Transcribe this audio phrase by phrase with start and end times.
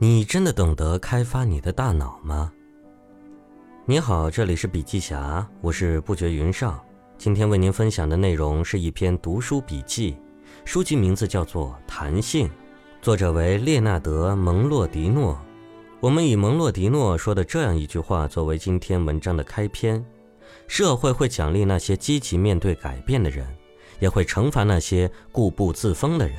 [0.00, 2.52] 你真的懂得开发你的大脑吗？
[3.84, 6.80] 你好，这里是笔记侠，我是不觉云上。
[7.16, 10.16] 今天为您分享的内容是一篇读书笔记，
[10.64, 12.46] 书籍名字叫做《弹性》，
[13.02, 15.36] 作者为列纳德·蒙洛迪诺。
[15.98, 20.06] 我们以蒙洛迪诺说的这样一句话作为今天文章的开篇：
[20.68, 23.44] 社会会奖励那些积极面对改变的人，
[23.98, 26.36] 也会惩罚那些固步自封的人。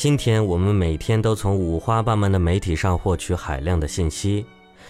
[0.00, 4.46] 今天我们每天都从五花八门的媒体上获取海量的信息，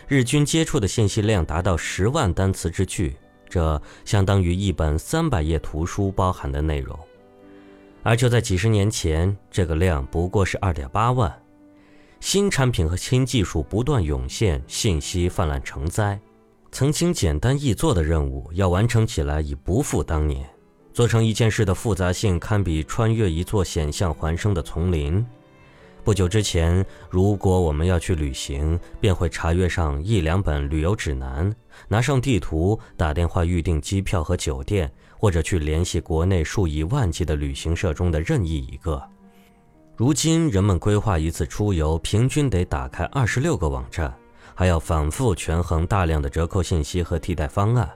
[0.07, 3.17] 日均接触的信息量达到十万单词之巨，
[3.48, 6.97] 这相当于一本三百页图书包含的内容。
[8.05, 11.37] 而就在几十年前，这个量不过是二点八万。
[12.20, 16.20] 新产品和新技术不断涌现，信息泛滥成灾，
[16.70, 20.48] 曾经简单易做的任务要完成起来已不复当年。
[20.93, 25.25] 做成一件事的复杂性堪比穿越一座险象环生的丛林。
[26.03, 31.55] 不久之前，如果我们要去旅行，便会查阅上一两本旅游指南，
[31.89, 39.01] 拿上地图，打电话预订机票和酒店，或者去联系国内数以万计的旅行社中的任意一个。
[39.95, 44.12] 如今，人们规划一次出游，平均得打开二十六个网站，
[44.55, 47.89] 还要反复权衡大量的折扣信息和替代方案。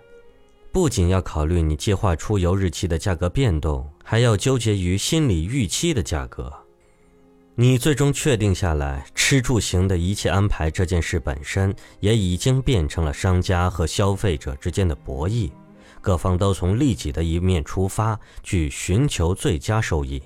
[0.74, 6.52] 不仅要考虑你计划出游日期的价格变动，还要纠结于心理预期的价格。
[7.54, 15.48] 你最终确定下来，吃住行的一切安排这件事本身，也已经变成了商家和消费者之间的博弈。
[16.00, 20.20] 各方都从利己的一面出发，去寻求最佳收益。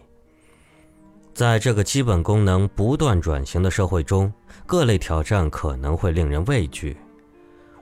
[1.34, 4.32] 在这个基本功能不断转型的社会中，
[4.64, 6.96] 各类挑战可能会令人畏惧。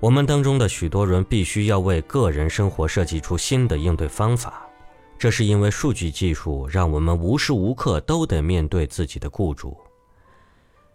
[0.00, 4.66] 我们当中的许多人必须要为个人生活设计出新的应对方法，
[5.19, 9.77] 这是因为数据技术让我们无时无刻都得面对自己的雇主。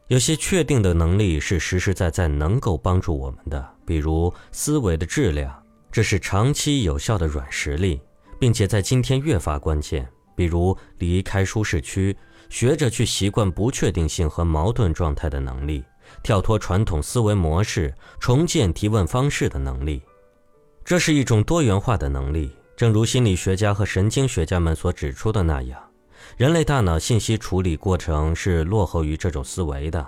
[0.08, 5.52] 有些确定的能力是实实在在能够帮助我们的，比如思维的质量，
[5.92, 8.00] 这是长期有效的软实力，
[8.38, 10.08] 并且在今天越发关键。
[10.36, 12.16] 比如离开舒适区，
[12.50, 15.84] 学着去习惯不确定性和矛盾状态的能力。
[16.24, 20.02] 跳脱传统思维模式，重建提问方式的能力，
[20.84, 22.52] 这是一种多元化的能力。
[22.76, 25.80] 正如心理学家和神经学家们所指出的那样，
[26.38, 30.08] 人类大脑信息处理过程是落后于这种思维的。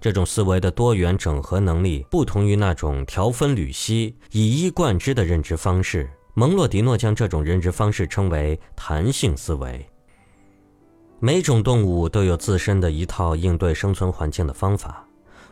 [0.00, 6.08] 这种思维的多元整合能力不同于那种条分缕析、以一贯之的认知方式。
[6.32, 9.86] 蒙洛迪诺将这种认知方式称为弹性思维。
[11.20, 15.03] 每种动物都有自身的一套应对生存环境的方法。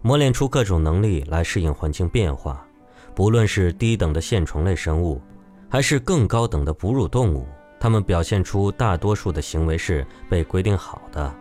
[0.02, 2.66] 磨练出各种能力来适应环境变化，
[3.14, 5.20] 不论是低等的线虫类生物，
[5.70, 7.46] 还是更高等的哺乳动物，
[7.78, 11.32] 它们表现出大多数的行为是被规定好的。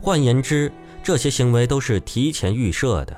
[0.00, 0.72] 换言之，
[1.02, 3.16] 这些行为都是提前预设的。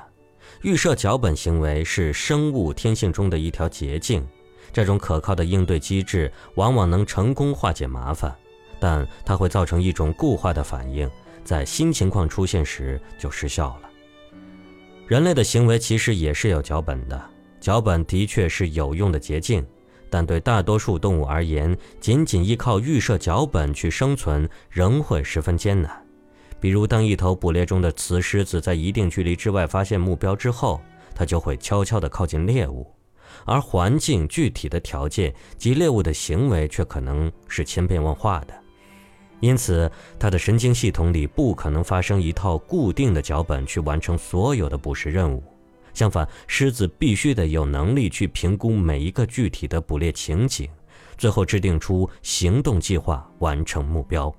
[0.63, 4.25] 预设脚本行为是生物天性中的一条捷径。
[4.71, 8.33] 这种可靠的应对机制往往能成功化解麻烦，
[8.79, 11.09] 但它会造成一种固化的反应，
[11.43, 13.82] 在新情况出现时就失效了。
[15.05, 17.21] 人类的行为其实也是有脚本的，
[17.59, 19.63] 脚本的确是有用的捷径，
[20.09, 25.91] 但对大多数动物而言，仅仅依靠预设脚本去生存仍会十分艰难。
[26.59, 30.79] 比如，当一头捕猎中的雌狮子在一定距离之外发现目标之后，
[31.13, 32.89] 它就会悄悄地靠近猎物，
[33.45, 38.62] 而环境具体的条件及猎物的行为却可能是千变万化的。
[39.43, 45.43] 因此，它的神经系统里不可能发生一套固定的脚本去完成所有的捕食任务。
[45.93, 50.69] 相反，狮子必须得有能力去评估每一个具体的捕猎情景，
[51.17, 54.33] 最后制定出行动计划，完成目标。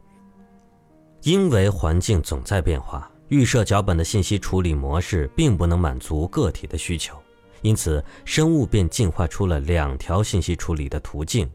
[1.20, 7.14] 因为环境总在变化，预设脚本的信息处理模式并不能满足个体的需求，
[7.60, 11.46] 因此，生物便进化出了两条信息处理的途径。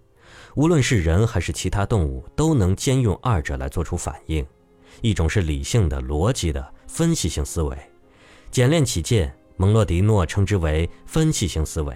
[0.60, 4.46] 无论是人还是其他动物，都能兼用二者来做出反应。
[5.00, 7.78] 一种是理性的、逻辑的分析性思维，
[8.52, 11.96] 简练起见，蒙洛迪诺称之为分析性思维，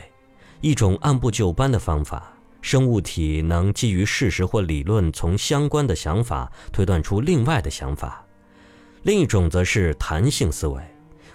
[0.61, 2.31] 一种按部就班的方法。
[2.61, 8.25] 生物体能基于事实或理论，从相关的想法推断出另外的想法。
[9.01, 10.81] 另一种则是弹性思维，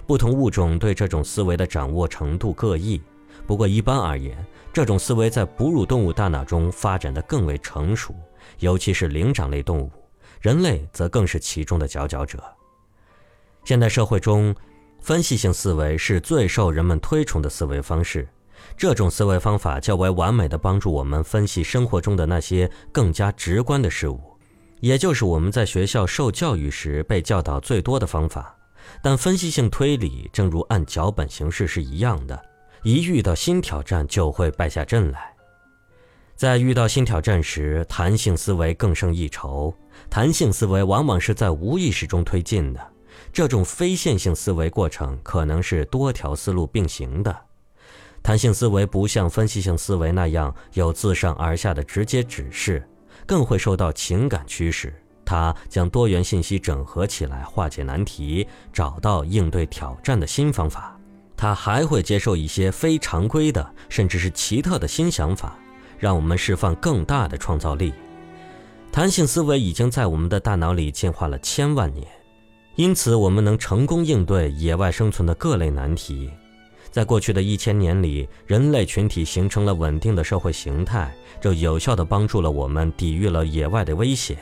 [0.06, 2.98] 不同物种对这种思维的掌握程度各异。
[3.46, 4.42] 不过一般而言，
[4.72, 8.14] 这种思维在哺乳动物大脑中发展的更为成熟，
[8.60, 9.90] 尤其是灵长类动物，
[10.40, 12.42] 人类则更是其中的佼佼者。
[13.64, 14.54] 现代社会中，
[15.00, 18.28] 分析性思维是最受人们推崇的思维方式。
[18.76, 24.20] 这种思维方法较为完美的帮助我们分析生活中的那些更加直观的事物，
[24.80, 28.54] 也就是我们在学校受教育时被教导最多的方法。
[29.02, 32.40] 但分析性推理正如按脚本形式是一样的，
[32.82, 35.34] 一遇到新挑战就会败下阵来。
[36.36, 39.75] 在遇到新挑战时，弹性思维更胜一筹。
[40.08, 42.80] 弹性思维往往是在无意识中推进的，
[43.32, 47.36] 这种非线性思维过程可能是多条思路并行的。
[48.22, 52.88] 弹性思维不像分析性思维那样有自上而下的直接指示，
[53.26, 54.94] 更会受到情感驱使。
[55.25, 60.97] 它将多元信息整合起来，化解难题，找到应对挑战的新方法。
[61.38, 65.56] 它还会接受一些非常规的，甚至是奇特的新想法。
[65.99, 67.93] 让我们释放更大的创造力。
[68.93, 72.06] 弹性思维已经在我们的大脑里进化了千万年，
[72.76, 76.31] 因此我们能成功应对野外生存的各类难题。
[76.90, 84.38] 在过去的一千年里，人类群体形成了稳定的社会形态，这有效地帮助了我们抵御了野外的威胁。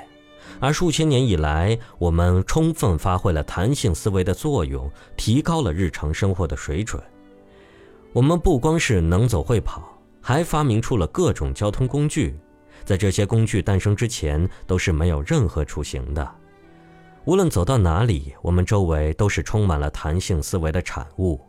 [0.60, 7.02] 而数千年以来，我们充分发挥了弹性思维的作用，提高了日常生活的水准。
[8.12, 9.92] 我们不光是能走会跑。
[10.20, 12.36] 还发明出了各种交通工具，
[12.84, 16.28] 在这些工具诞生之前，都是没有任何出行的。
[17.26, 21.40] 无论走到哪里，我们周围都是充满了弹性思维的产物。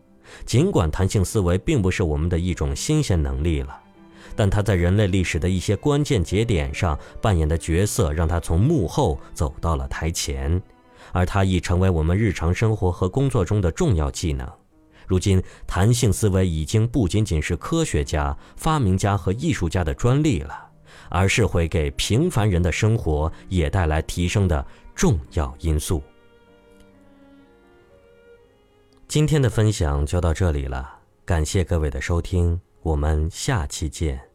[0.45, 3.80] 尽管弹性思维并不是我们的一种新鲜能力了，
[4.38, 10.62] 但它在人类历史的一些关键节点上扮演的角色，让他从幕后走到了台前，
[11.12, 14.48] 而它已成为我们日常生活和工作中的重要技能。
[15.07, 20.69] 如今，弹性思维已经不仅仅是科学家、发明家和艺术家的专利了，
[21.10, 24.63] 而是会给平凡人的生活也带来提升的
[24.94, 26.04] 重要因素。
[29.07, 34.26] 今天的分享就到这里了，感谢各位的收听，我们下期见。